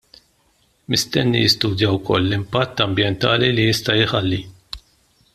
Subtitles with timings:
[0.91, 4.41] Mistenni jistudja wkoll l-impatt ambjentali li jista' jħalli.